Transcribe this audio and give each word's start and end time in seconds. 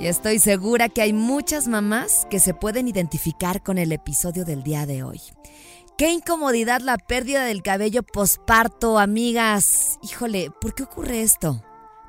Y 0.00 0.06
estoy 0.06 0.38
segura 0.38 0.88
que 0.88 1.02
hay 1.02 1.12
muchas 1.12 1.68
mamás 1.68 2.26
que 2.30 2.40
se 2.40 2.54
pueden 2.54 2.88
identificar 2.88 3.62
con 3.62 3.76
el 3.76 3.92
episodio 3.92 4.46
del 4.46 4.62
día 4.62 4.86
de 4.86 5.02
hoy. 5.02 5.20
Qué 5.98 6.10
incomodidad 6.10 6.80
la 6.80 6.96
pérdida 6.96 7.44
del 7.44 7.62
cabello 7.62 8.02
posparto, 8.02 8.98
amigas. 8.98 9.98
Híjole, 10.02 10.50
¿por 10.58 10.74
qué 10.74 10.84
ocurre 10.84 11.20
esto? 11.20 11.62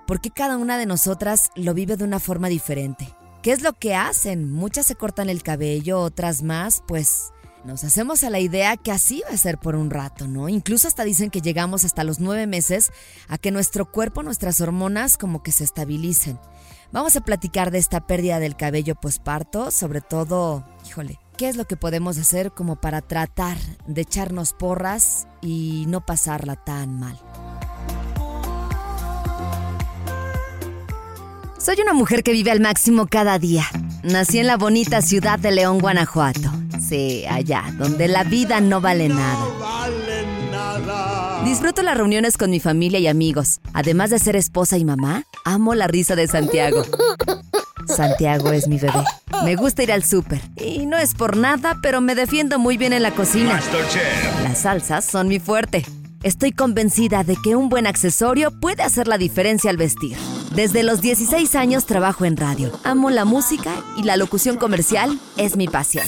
¿Por 0.08 0.22
qué 0.22 0.32
cada 0.32 0.56
una 0.56 0.78
de 0.78 0.86
nosotras 0.86 1.50
lo 1.56 1.74
vive 1.74 1.98
de 1.98 2.06
una 2.06 2.22
forma 2.22 2.48
diferente? 2.48 3.14
¿Qué 3.44 3.52
es 3.52 3.62
lo 3.62 3.74
que 3.74 3.94
hacen? 3.94 4.50
Muchas 4.50 4.86
se 4.86 4.96
cortan 4.96 5.30
el 5.30 5.44
cabello, 5.44 6.00
otras 6.00 6.44
más, 6.44 6.84
pues 6.88 7.34
nos 7.66 7.84
hacemos 7.84 8.24
a 8.24 8.30
la 8.30 8.40
idea 8.40 8.78
que 8.78 8.92
así 8.92 9.22
va 9.28 9.34
a 9.34 9.38
ser 9.38 9.58
por 9.58 9.76
un 9.76 9.90
rato, 9.90 10.30
¿no? 10.30 10.48
Incluso 10.48 10.88
hasta 10.88 11.04
dicen 11.04 11.30
que 11.30 11.42
llegamos 11.42 11.84
hasta 11.84 12.06
los 12.06 12.22
nueve 12.22 12.48
meses 12.48 12.92
a 13.28 13.38
que 13.38 13.52
nuestro 13.52 13.92
cuerpo, 13.92 14.24
nuestras 14.24 14.62
hormonas 14.62 15.18
como 15.18 15.44
que 15.44 15.52
se 15.52 15.66
estabilicen. 15.66 16.40
Vamos 16.92 17.16
a 17.16 17.22
platicar 17.22 17.72
de 17.72 17.78
esta 17.78 18.06
pérdida 18.06 18.40
del 18.40 18.58
cabello 18.58 18.96
posparto, 18.96 19.72
sobre 19.72 20.02
todo, 20.02 20.66
híjole, 20.86 21.20
¿qué 21.38 21.48
es 21.48 21.56
lo 21.56 21.66
que 21.66 21.78
podemos 21.78 22.18
hacer 22.18 22.52
como 22.52 22.76
para 22.76 23.00
tratar 23.00 23.58
de 23.88 24.02
echarnos 24.02 24.52
porras 24.52 25.26
y 25.42 25.86
no 25.88 26.06
pasarla 26.06 26.58
tan 26.58 27.00
mal? 27.00 27.18
Soy 31.58 31.80
una 31.82 31.94
mujer 31.94 32.24
que 32.24 32.34
vive 32.34 32.52
al 32.52 32.60
máximo 32.60 33.08
cada 33.08 33.40
día. 33.40 33.64
Nací 34.04 34.40
en 34.40 34.48
la 34.48 34.58
bonita 34.58 35.02
ciudad 35.02 35.40
de 35.40 35.52
León, 35.52 35.80
Guanajuato. 35.80 36.52
Sí, 36.82 37.24
allá, 37.30 37.64
donde 37.78 38.10
la 38.10 38.26
vida 38.26 38.60
no 38.60 38.82
vale 38.82 39.08
nada. 39.08 39.61
Disfruto 41.52 41.84
las 41.84 41.98
reuniones 41.98 42.38
con 42.38 42.50
mi 42.50 42.62
familia 42.62 42.98
y 43.00 43.08
amigos. 43.08 43.60
Además 43.74 44.10
de 44.10 44.20
ser 44.20 44.38
esposa 44.38 44.78
y 44.78 44.86
mamá, 44.86 45.26
amo 45.44 45.76
la 45.76 45.86
risa 45.86 46.16
de 46.16 46.26
Santiago. 46.26 46.82
Santiago 47.86 48.54
es 48.54 48.70
mi 48.70 48.80
bebé. 48.80 49.04
Me 49.44 49.58
gusta 49.58 49.84
ir 49.84 49.92
al 49.92 50.06
súper. 50.06 50.40
Y 50.56 50.86
no 50.86 50.98
es 50.98 51.14
por 51.14 51.36
nada, 51.36 51.78
pero 51.82 52.00
me 52.00 52.16
defiendo 52.16 52.58
muy 52.58 52.78
bien 52.78 52.94
en 52.94 53.04
la 53.04 53.12
cocina. 53.12 53.60
Las 54.44 54.60
salsas 54.60 55.04
son 55.04 55.28
mi 55.28 55.42
fuerte. 55.42 55.84
Estoy 56.24 56.54
convencida 56.54 57.26
de 57.26 57.36
que 57.44 57.58
un 57.58 57.68
buen 57.68 57.86
accesorio 57.86 58.58
puede 58.62 58.84
hacer 58.84 59.10
la 59.10 59.18
diferencia 59.18 59.72
al 59.72 59.76
vestir. 59.76 60.16
Desde 60.56 60.84
los 60.84 61.02
16 61.02 61.54
años 61.56 61.86
trabajo 61.86 62.24
en 62.24 62.38
radio. 62.38 62.72
Amo 62.86 63.10
la 63.10 63.26
música 63.26 63.74
y 63.98 64.04
la 64.04 64.16
locución 64.16 64.56
comercial 64.56 65.20
es 65.36 65.58
mi 65.58 65.68
pasión. 65.68 66.06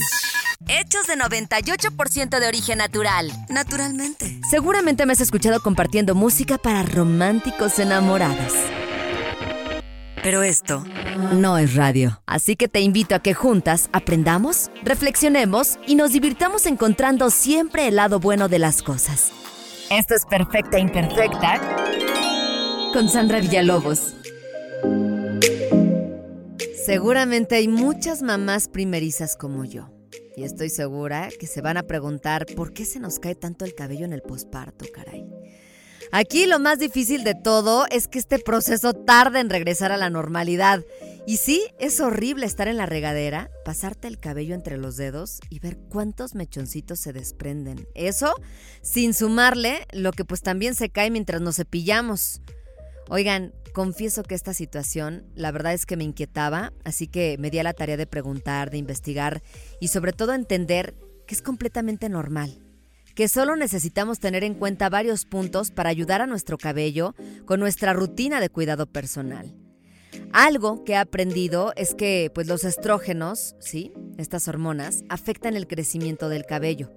Hechos 0.68 1.06
de 1.06 1.14
98% 1.14 2.40
de 2.40 2.46
origen 2.48 2.78
natural. 2.78 3.30
Naturalmente. 3.50 4.40
Seguramente 4.48 5.04
me 5.04 5.12
has 5.12 5.20
escuchado 5.20 5.60
compartiendo 5.60 6.14
música 6.14 6.56
para 6.56 6.82
románticos 6.82 7.78
enamorados. 7.78 8.52
Pero 10.22 10.42
esto 10.42 10.82
no 11.34 11.58
es 11.58 11.74
radio. 11.74 12.22
Así 12.24 12.56
que 12.56 12.66
te 12.66 12.80
invito 12.80 13.14
a 13.14 13.18
que 13.18 13.34
juntas 13.34 13.90
aprendamos, 13.92 14.70
reflexionemos 14.82 15.78
y 15.86 15.96
nos 15.96 16.12
divirtamos 16.12 16.64
encontrando 16.64 17.28
siempre 17.28 17.86
el 17.86 17.96
lado 17.96 18.18
bueno 18.18 18.48
de 18.48 18.58
las 18.58 18.82
cosas. 18.82 19.32
Esto 19.90 20.14
es 20.14 20.24
Perfecta 20.24 20.78
Imperfecta 20.78 21.60
con 22.94 23.10
Sandra 23.10 23.40
Villalobos. 23.40 24.14
Seguramente 26.86 27.56
hay 27.56 27.68
muchas 27.68 28.22
mamás 28.22 28.68
primerizas 28.68 29.36
como 29.36 29.66
yo. 29.66 29.93
Y 30.36 30.44
estoy 30.44 30.70
segura 30.70 31.28
que 31.38 31.46
se 31.46 31.60
van 31.60 31.76
a 31.76 31.84
preguntar 31.84 32.46
por 32.56 32.72
qué 32.72 32.84
se 32.84 33.00
nos 33.00 33.18
cae 33.18 33.34
tanto 33.34 33.64
el 33.64 33.74
cabello 33.74 34.04
en 34.04 34.12
el 34.12 34.22
posparto, 34.22 34.84
caray. 34.92 35.26
Aquí 36.12 36.46
lo 36.46 36.58
más 36.58 36.78
difícil 36.78 37.24
de 37.24 37.34
todo 37.34 37.86
es 37.90 38.06
que 38.06 38.18
este 38.18 38.38
proceso 38.38 38.92
tarda 38.92 39.40
en 39.40 39.50
regresar 39.50 39.90
a 39.90 39.96
la 39.96 40.10
normalidad. 40.10 40.84
Y 41.26 41.38
sí, 41.38 41.66
es 41.78 42.00
horrible 42.00 42.46
estar 42.46 42.68
en 42.68 42.76
la 42.76 42.86
regadera, 42.86 43.50
pasarte 43.64 44.08
el 44.08 44.18
cabello 44.18 44.54
entre 44.54 44.76
los 44.76 44.96
dedos 44.96 45.40
y 45.50 45.58
ver 45.58 45.76
cuántos 45.88 46.34
mechoncitos 46.34 47.00
se 47.00 47.12
desprenden. 47.12 47.88
Eso 47.94 48.34
sin 48.82 49.14
sumarle 49.14 49.86
lo 49.92 50.12
que 50.12 50.24
pues 50.24 50.42
también 50.42 50.74
se 50.74 50.90
cae 50.90 51.10
mientras 51.10 51.40
nos 51.40 51.56
cepillamos. 51.56 52.42
Oigan, 53.08 53.52
confieso 53.74 54.22
que 54.22 54.34
esta 54.34 54.54
situación 54.54 55.26
la 55.34 55.50
verdad 55.50 55.74
es 55.74 55.84
que 55.84 55.98
me 55.98 56.04
inquietaba, 56.04 56.72
así 56.84 57.08
que 57.08 57.36
me 57.38 57.50
di 57.50 57.58
a 57.58 57.64
la 57.64 57.74
tarea 57.74 57.98
de 57.98 58.06
preguntar, 58.06 58.70
de 58.70 58.78
investigar 58.78 59.42
y 59.80 59.88
sobre 59.88 60.12
todo 60.12 60.32
entender 60.32 60.94
que 61.26 61.34
es 61.34 61.42
completamente 61.42 62.08
normal, 62.08 62.62
que 63.14 63.28
solo 63.28 63.56
necesitamos 63.56 64.20
tener 64.20 64.44
en 64.44 64.54
cuenta 64.54 64.88
varios 64.88 65.26
puntos 65.26 65.72
para 65.72 65.90
ayudar 65.90 66.22
a 66.22 66.26
nuestro 66.26 66.56
cabello 66.56 67.14
con 67.44 67.60
nuestra 67.60 67.92
rutina 67.92 68.40
de 68.40 68.48
cuidado 68.48 68.86
personal. 68.86 69.54
Algo 70.32 70.84
que 70.84 70.92
he 70.92 70.96
aprendido 70.96 71.72
es 71.76 71.94
que 71.94 72.30
pues 72.32 72.46
los 72.46 72.64
estrógenos, 72.64 73.56
¿sí? 73.58 73.92
Estas 74.18 74.46
hormonas 74.46 75.02
afectan 75.08 75.56
el 75.56 75.66
crecimiento 75.66 76.28
del 76.28 76.46
cabello. 76.46 76.92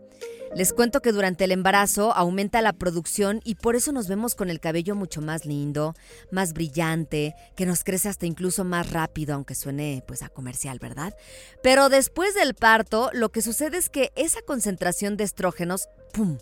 Les 0.56 0.74
cuento 0.74 1.02
que 1.02 1.12
durante 1.12 1.44
el 1.44 1.52
embarazo 1.52 2.14
aumenta 2.14 2.62
la 2.62 2.74
producción 2.74 3.42
y 3.44 3.56
por 3.56 3.76
eso 3.76 3.92
nos 3.92 4.08
vemos 4.08 4.34
con 4.34 4.50
el 4.50 4.60
cabello 4.60 4.96
mucho 4.96 5.22
más 5.22 5.46
lindo, 5.46 5.94
más 6.32 6.54
brillante, 6.54 7.36
que 7.56 7.66
nos 7.66 7.84
crece 7.84 8.10
hasta 8.10 8.26
incluso 8.26 8.64
más 8.64 8.92
rápido, 8.92 9.36
aunque 9.36 9.56
suene 9.56 10.04
pues 10.08 10.24
a 10.24 10.30
comercial, 10.30 10.80
¿verdad? 10.80 11.14
Pero 11.62 11.90
después 11.90 12.34
del 12.34 12.56
parto, 12.56 13.12
lo 13.14 13.30
que 13.30 13.42
sucede 13.42 13.78
es 13.78 13.90
que 13.90 14.12
esa 14.16 14.42
concentración 14.42 15.16
de 15.16 15.26
estrógenos, 15.26 15.90
¡pum!, 16.14 16.38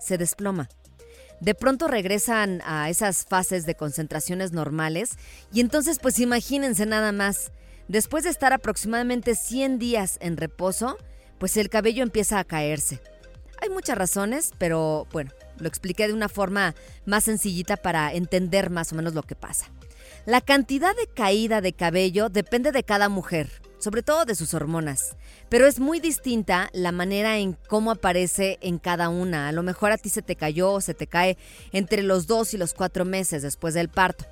se 0.00 0.18
desploma. 0.18 0.68
De 1.40 1.54
pronto 1.54 1.86
regresan 1.86 2.60
a 2.64 2.90
esas 2.90 3.24
fases 3.24 3.66
de 3.66 3.74
concentraciones 3.74 4.52
normales 4.52 5.10
y 5.52 5.60
entonces 5.60 5.98
pues 6.00 6.18
imagínense 6.18 6.86
nada 6.86 7.12
más, 7.12 7.52
después 7.88 8.24
de 8.24 8.30
estar 8.30 8.52
aproximadamente 8.52 9.34
100 9.34 9.78
días 9.78 10.18
en 10.20 10.36
reposo, 10.36 10.98
pues 11.38 11.56
el 11.56 11.70
cabello 11.70 12.02
empieza 12.02 12.38
a 12.38 12.44
caerse. 12.44 13.00
Muchas 13.70 13.96
razones, 13.96 14.50
pero 14.58 15.06
bueno, 15.12 15.30
lo 15.58 15.68
expliqué 15.68 16.08
de 16.08 16.12
una 16.12 16.28
forma 16.28 16.74
más 17.06 17.24
sencillita 17.24 17.76
para 17.76 18.12
entender 18.12 18.68
más 18.68 18.92
o 18.92 18.96
menos 18.96 19.14
lo 19.14 19.22
que 19.22 19.36
pasa. 19.36 19.70
La 20.26 20.40
cantidad 20.40 20.94
de 20.94 21.06
caída 21.06 21.60
de 21.60 21.72
cabello 21.72 22.28
depende 22.28 22.72
de 22.72 22.82
cada 22.82 23.08
mujer, 23.08 23.62
sobre 23.78 24.02
todo 24.02 24.24
de 24.24 24.34
sus 24.34 24.54
hormonas, 24.54 25.16
pero 25.48 25.66
es 25.66 25.78
muy 25.78 26.00
distinta 26.00 26.68
la 26.72 26.92
manera 26.92 27.38
en 27.38 27.56
cómo 27.68 27.92
aparece 27.92 28.58
en 28.60 28.78
cada 28.78 29.08
una. 29.08 29.48
A 29.48 29.52
lo 29.52 29.62
mejor 29.62 29.92
a 29.92 29.98
ti 29.98 30.08
se 30.08 30.22
te 30.22 30.36
cayó 30.36 30.72
o 30.72 30.80
se 30.80 30.94
te 30.94 31.06
cae 31.06 31.38
entre 31.72 32.02
los 32.02 32.26
dos 32.26 32.52
y 32.52 32.58
los 32.58 32.74
cuatro 32.74 33.04
meses 33.04 33.42
después 33.42 33.72
del 33.72 33.88
parto. 33.88 34.26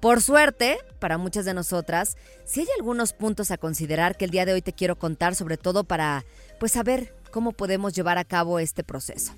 Por 0.00 0.20
suerte, 0.20 0.78
para 0.98 1.16
muchas 1.16 1.44
de 1.44 1.54
nosotras, 1.54 2.16
sí 2.44 2.60
hay 2.60 2.66
algunos 2.78 3.12
puntos 3.12 3.50
a 3.50 3.58
considerar 3.58 4.16
que 4.16 4.24
el 4.24 4.30
día 4.30 4.46
de 4.46 4.54
hoy 4.54 4.62
te 4.62 4.72
quiero 4.72 4.98
contar, 4.98 5.34
sobre 5.34 5.58
todo 5.58 5.84
para 5.84 6.24
pues 6.58 6.72
saber 6.72 7.14
cómo 7.30 7.52
podemos 7.52 7.94
llevar 7.94 8.18
a 8.18 8.24
cabo 8.24 8.58
este 8.58 8.84
proceso. 8.84 9.34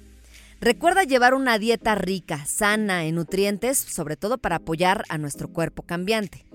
Recuerda 0.60 1.02
llevar 1.02 1.34
una 1.34 1.58
dieta 1.58 1.94
rica, 1.94 2.46
sana 2.46 3.04
en 3.04 3.16
nutrientes, 3.16 3.78
sobre 3.78 4.16
todo 4.16 4.38
para 4.38 4.56
apoyar 4.56 5.04
a 5.08 5.18
nuestro 5.18 5.48
cuerpo 5.48 5.82
cambiante. 5.82 6.46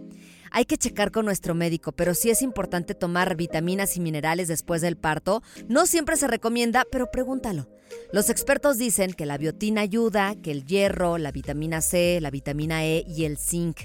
Hay 0.51 0.65
que 0.65 0.77
checar 0.77 1.11
con 1.11 1.25
nuestro 1.25 1.53
médico, 1.55 1.91
pero 1.91 2.13
sí 2.13 2.29
es 2.29 2.41
importante 2.41 2.95
tomar 2.95 3.35
vitaminas 3.35 3.97
y 3.97 3.99
minerales 3.99 4.47
después 4.47 4.81
del 4.81 4.95
parto. 4.95 5.43
No 5.67 5.85
siempre 5.85 6.15
se 6.15 6.27
recomienda, 6.27 6.85
pero 6.89 7.11
pregúntalo. 7.11 7.67
Los 8.13 8.29
expertos 8.29 8.77
dicen 8.77 9.13
que 9.13 9.25
la 9.25 9.37
biotina 9.37 9.81
ayuda, 9.81 10.35
que 10.41 10.51
el 10.51 10.65
hierro, 10.65 11.17
la 11.17 11.31
vitamina 11.31 11.81
C, 11.81 12.19
la 12.21 12.31
vitamina 12.31 12.85
E 12.85 13.03
y 13.07 13.25
el 13.25 13.37
zinc. 13.37 13.81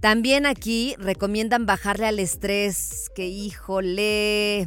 También 0.00 0.46
aquí 0.46 0.94
recomiendan 0.98 1.66
bajarle 1.66 2.06
al 2.06 2.20
estrés, 2.20 3.10
que 3.14 3.26
híjole, 3.26 4.66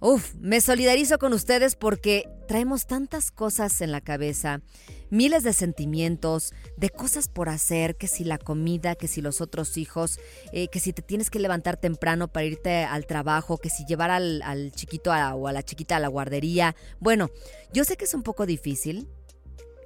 Uf, 0.00 0.34
me 0.36 0.60
solidarizo 0.60 1.18
con 1.18 1.32
ustedes 1.32 1.74
porque 1.74 2.28
traemos 2.46 2.86
tantas 2.86 3.32
cosas 3.32 3.80
en 3.80 3.90
la 3.90 4.00
cabeza, 4.00 4.62
miles 5.10 5.42
de 5.42 5.52
sentimientos, 5.52 6.54
de 6.76 6.90
cosas 6.90 7.28
por 7.28 7.48
hacer, 7.48 7.96
que 7.96 8.06
si 8.06 8.22
la 8.22 8.38
comida, 8.38 8.94
que 8.94 9.08
si 9.08 9.20
los 9.20 9.40
otros 9.40 9.76
hijos, 9.76 10.20
eh, 10.52 10.68
que 10.68 10.78
si 10.78 10.92
te 10.92 11.02
tienes 11.02 11.30
que 11.30 11.40
levantar 11.40 11.78
temprano 11.78 12.28
para 12.28 12.46
irte 12.46 12.84
al 12.84 13.06
trabajo, 13.06 13.58
que 13.58 13.70
si 13.70 13.84
llevar 13.86 14.10
al, 14.10 14.72
chiquito 14.72 15.10
o 15.10 15.48
a 15.48 15.52
la 15.52 15.62
chiquita 15.64 15.96
a 15.96 16.00
la 16.00 16.08
guardería. 16.08 16.76
Bueno, 17.00 17.30
yo 17.72 17.84
sé 17.84 17.96
que 17.96 18.04
es 18.04 18.14
un 18.14 18.22
poco 18.22 18.46
difícil 18.46 19.08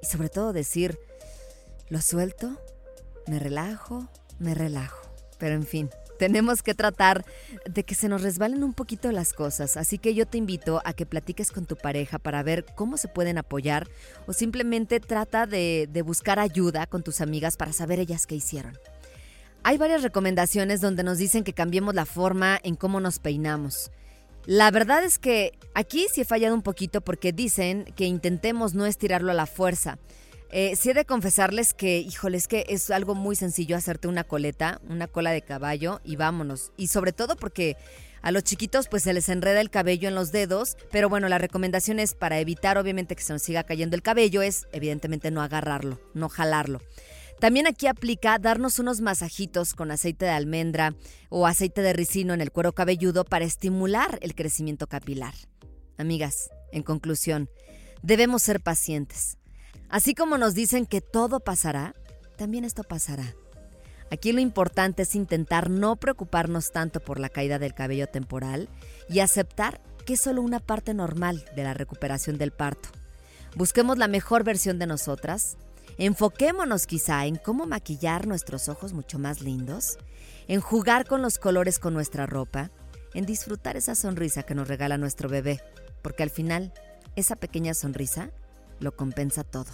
y 0.01 0.05
sobre 0.05 0.29
todo 0.29 0.53
decir, 0.53 0.99
lo 1.89 2.01
suelto, 2.01 2.61
me 3.25 3.39
relajo 3.39 4.09
me 4.39 4.53
relajo. 4.53 5.01
Pero 5.39 5.55
en 5.55 5.65
fin, 5.65 5.89
tenemos 6.23 6.63
que 6.63 6.73
tratar 6.73 7.25
de 7.65 7.83
que 7.83 7.95
se 7.95 8.07
nos 8.07 8.21
resbalen 8.21 8.63
un 8.63 8.73
poquito 8.73 9.11
las 9.11 9.33
cosas, 9.33 9.75
así 9.75 9.97
que 9.97 10.13
yo 10.13 10.25
te 10.25 10.37
invito 10.37 10.81
a 10.85 10.93
que 10.93 11.05
platiques 11.05 11.51
con 11.51 11.65
tu 11.65 11.75
pareja 11.75 12.17
para 12.17 12.41
ver 12.43 12.63
cómo 12.75 12.95
se 12.95 13.09
pueden 13.09 13.37
apoyar 13.37 13.89
o 14.25 14.31
simplemente 14.31 15.01
trata 15.01 15.45
de, 15.45 15.89
buscar 16.05 16.39
ayuda 16.39 16.87
con 16.87 17.03
tus 17.03 17.19
amigas 17.19 17.57
para 17.57 17.73
saber 17.73 17.99
ellas 17.99 18.25
qué 18.25 18.35
hicieron. 18.35 18.79
Hay 19.63 19.77
varias 19.77 20.01
recomendaciones 20.01 20.79
donde 20.79 21.03
nos 21.03 21.17
dicen 21.17 21.43
que 21.43 21.51
cambiemos 21.51 21.93
la 21.93 22.05
forma 22.05 22.57
en 22.63 22.77
cómo 22.77 23.01
nos 23.01 23.19
peinamos. 23.19 23.91
La 24.45 24.71
verdad 24.71 25.03
es 25.03 25.19
que 25.19 25.51
aquí 25.73 26.07
sí 26.09 26.21
he 26.21 26.25
fallado 26.25 26.55
un 26.55 26.61
poquito 26.61 27.01
porque 27.01 27.33
dicen 27.33 27.83
que 27.97 28.05
intentemos 28.05 28.75
no 28.75 28.85
estirarlo 28.85 29.29
a 29.31 29.35
la 29.35 29.45
fuerza. 29.45 29.99
Eh, 30.55 30.75
sí 30.75 30.91
he 30.91 30.93
de 30.93 31.03
confesarles 31.03 31.73
que, 31.73 31.97
híjole, 31.97 32.37
es 32.37 32.47
que 32.47 32.67
es 32.69 32.91
algo 32.91 33.15
muy 33.15 33.35
sencillo 33.35 33.75
hacerte 33.75 34.07
una 34.07 34.23
coleta, 34.23 34.79
una 34.87 35.07
cola 35.07 35.31
de 35.31 35.41
caballo 35.41 35.99
y 36.03 36.15
vámonos. 36.15 36.71
Y 36.77 36.89
sobre 36.89 37.11
todo 37.11 37.35
porque 37.35 37.75
a 38.21 38.31
los 38.31 38.43
chiquitos 38.43 38.87
pues 38.87 39.01
se 39.01 39.13
les 39.13 39.29
enreda 39.29 39.61
el 39.61 39.71
cabello 39.71 40.07
en 40.07 40.13
los 40.13 40.31
dedos, 40.31 40.77
pero 40.91 41.09
bueno, 41.09 41.27
la 41.27 41.39
recomendación 41.39 41.97
es 41.97 42.13
para 42.13 42.37
evitar 42.37 42.77
obviamente 42.77 43.15
que 43.15 43.23
se 43.23 43.33
nos 43.33 43.41
siga 43.41 43.63
cayendo 43.63 43.95
el 43.95 44.03
cabello 44.03 44.43
es 44.43 44.67
evidentemente 44.71 45.31
no 45.31 45.41
agarrarlo, 45.41 45.99
no 46.13 46.29
jalarlo. 46.29 46.81
También 47.39 47.65
aquí 47.65 47.87
aplica 47.87 48.37
darnos 48.37 48.77
unos 48.77 49.01
masajitos 49.01 49.73
con 49.73 49.89
aceite 49.89 50.25
de 50.25 50.31
almendra 50.31 50.93
o 51.29 51.47
aceite 51.47 51.81
de 51.81 51.93
ricino 51.93 52.31
en 52.31 52.41
el 52.41 52.51
cuero 52.51 52.73
cabelludo 52.75 53.25
para 53.25 53.45
estimular 53.45 54.19
el 54.21 54.35
crecimiento 54.35 54.85
capilar. 54.85 55.33
Amigas, 55.97 56.51
en 56.71 56.83
conclusión, 56.83 57.49
debemos 58.03 58.43
ser 58.43 58.61
pacientes. 58.61 59.39
Así 59.93 60.15
como 60.15 60.39
nos 60.39 60.55
dicen 60.55 60.87
que 60.87 61.01
todo 61.01 61.39
pasará, 61.39 61.93
también 62.35 62.65
esto 62.65 62.83
pasará. 62.83 63.35
Aquí 64.09 64.31
lo 64.31 64.41
importante 64.41 65.03
es 65.03 65.13
intentar 65.13 65.69
no 65.69 65.95
preocuparnos 65.97 66.71
tanto 66.71 66.99
por 66.99 67.19
la 67.19 67.29
caída 67.29 67.59
del 67.59 67.75
cabello 67.75 68.07
temporal 68.07 68.69
y 69.07 69.19
aceptar 69.19 69.81
que 70.07 70.13
es 70.13 70.19
solo 70.19 70.41
una 70.41 70.59
parte 70.59 70.95
normal 70.95 71.45
de 71.55 71.63
la 71.63 71.75
recuperación 71.75 72.39
del 72.39 72.49
parto. 72.51 72.89
Busquemos 73.55 73.99
la 73.99 74.07
mejor 74.07 74.43
versión 74.43 74.79
de 74.79 74.87
nosotras 74.87 75.57
Enfoquémonos 75.99 76.87
quizá 76.87 77.27
en 77.27 77.35
cómo 77.35 77.67
maquillar 77.67 78.25
nuestros 78.25 78.67
ojos 78.67 78.93
mucho 78.93 79.19
más 79.19 79.41
lindos, 79.41 79.99
en 80.47 80.59
jugar 80.59 81.05
con 81.05 81.21
los 81.21 81.37
colores 81.37 81.77
con 81.77 81.93
nuestra 81.93 82.25
ropa, 82.25 82.71
en 83.13 83.27
disfrutar 83.27 83.77
esa 83.77 83.93
sonrisa 83.93 84.41
que 84.41 84.55
nos 84.55 84.67
regala 84.67 84.97
nuestro 84.97 85.29
bebé, 85.29 85.61
porque 86.01 86.23
al 86.23 86.31
final 86.31 86.73
esa 87.15 87.35
pequeña 87.35 87.75
sonrisa 87.75 88.31
lo 88.83 88.95
compensa 88.95 89.43
todo. 89.43 89.71